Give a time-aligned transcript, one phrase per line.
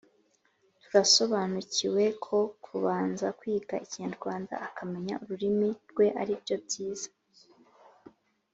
[0.83, 7.09] Turasobanukiwe ko kubanza kwiga Ikinyarwanda akamenya ururimi rwe ari byo byiza